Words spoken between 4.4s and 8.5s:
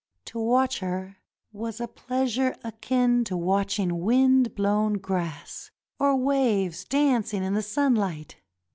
blown grass, or waves dancing in the sunhght.